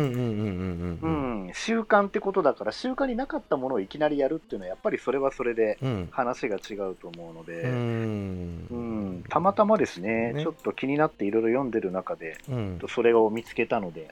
[1.54, 6.08] 習慣ってことだから、習慣になかったものをいきなりやるっていうのは、やっぱりそれはそれでうん。
[6.10, 9.18] 話が違うと思うので、ううん。
[9.18, 10.42] んたまたまですねね。
[10.42, 12.80] ちょっと気になっていろいろ読んでる中で、うん。
[12.88, 14.10] それを見つけたので、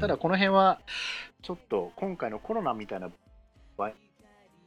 [0.00, 0.80] ただこの辺は、
[1.42, 3.10] ちょっと今回のコロナみたいな
[3.76, 3.92] 場合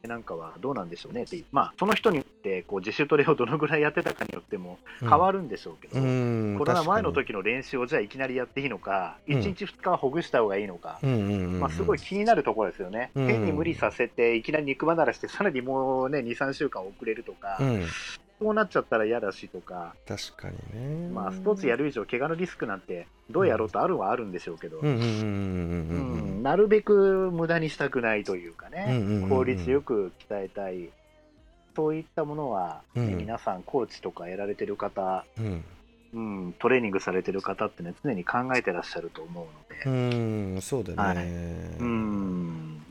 [0.08, 10.98] なんかはどうなんでしょうねってまあ、その人によってこう自主トレをどのぐらいやってたかによっても変わるんでしょうけど、うんコロナ前の確時の練習をじゃあいきなりやっていいのか、うん1日2日はほぐした方がいいのか。
[11.04, 17.58] うんまあ、すごい気になるところですよね、うん変に無理させて、いきなり肉離れして、さらにもうね、2、3週間遅れるとか、
[18.42, 20.56] うんそうなっちゃったら嫌だしとか、確かに
[21.06, 21.08] ね。
[21.10, 30.88] まあ、スポーツやる以上、怪我のリスクなんて、どうやろうとあるはあるんでしょうけど、なるべく無駄にしたくないというかね、効率よく鍛えたい、
[31.76, 33.16] そういったものは、ねうん。
[33.18, 35.64] 皆さん、コーチとかやられてる方、うん。
[36.14, 41.16] うん、トレーニングされてる方ってね、常に考えてらっしゃると思ううので、んそうだはい。
[41.16, 42.82] ねうん、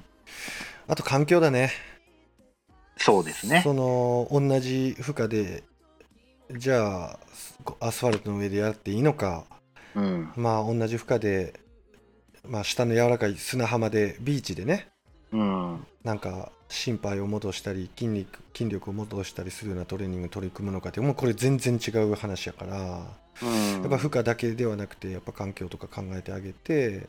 [0.87, 1.71] あと環境だね
[3.03, 3.61] そうですね。
[3.63, 5.63] その同じ負荷で
[6.51, 7.19] じゃあ
[7.79, 9.45] アスファルトの上でやっていいのか。
[9.95, 10.31] うん。
[10.35, 11.59] まあ同じ負荷で
[12.47, 14.89] まあ下の柔らかい砂浜でビーチでね。
[15.31, 15.85] うん。
[16.03, 22.75] なんか心肺を戻したり筋肉筋力を戻したりするようなトレーニング取り組むのかってもうこれ全然違う話やから。
[22.77, 23.07] や
[23.43, 23.85] うん。
[23.85, 27.07] っぱ負荷だけではなくてやっぱ環境とか考えてあげて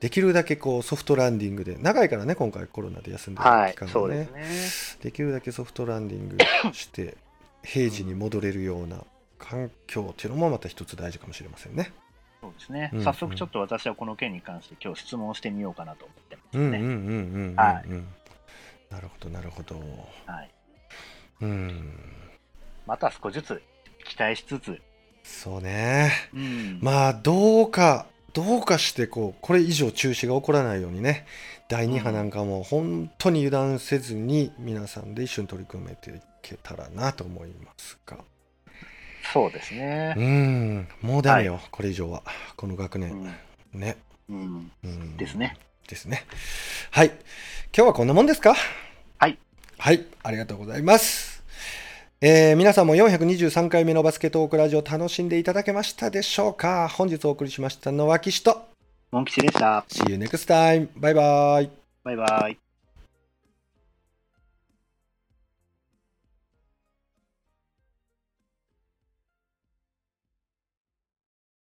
[0.00, 5.02] できるだけこうソフトランディングで長いからね今回コロナで休んでるはい期間、がねですね。
[5.04, 6.38] できるだけソフトランディング
[6.72, 7.16] して
[7.62, 9.04] 平時に戻れるような
[9.38, 11.92] 環境っていうのもまた一つ大事かもしれませんね。
[12.40, 16.64] そうですね、うん早速ちょっと私はこの件に関して今日質問してみようかなと思ってますね。
[16.64, 17.56] うんうんうんうんうんうん。
[17.56, 17.88] はい
[18.90, 19.76] なるほどなるほど。
[20.26, 20.50] はい、
[21.42, 21.94] うん。
[22.86, 23.62] また少しずつ
[24.04, 24.80] 期待しつつ、
[25.22, 26.10] そうね。
[26.34, 31.26] うんまあどうかどうかしてこうこれ以上中止が起こらないようにね。
[31.68, 38.18] 第2波なんかも本当に油断せずに皆さんで一緒に取り組めていけたらなと思いますが。
[39.32, 40.14] そうですね。
[40.16, 40.20] う。
[40.20, 40.88] ん。
[41.02, 42.22] もうダメよ、これ以上は。
[42.56, 43.34] この学う年、ん。
[43.74, 43.96] ね、
[44.28, 44.72] うん。
[44.82, 45.56] うん、ですね。
[45.86, 46.24] ですね。
[46.90, 47.08] はい。
[47.08, 47.16] 今
[47.72, 48.56] 日はこんなもんですか？
[49.18, 49.38] はい。
[49.78, 50.04] はい。
[50.24, 51.29] ありがとうございます
[52.22, 56.86] えー皆さんも423回目のバスケトークラジオ楽しんでいただけましたでしょうか？
[56.88, 58.68] 本日お送りしましたのは岸と
[59.10, 59.84] モン吉でした。
[59.88, 60.88] See you next time.
[60.96, 61.70] バイバイ。
[62.04, 62.69] バイバイ。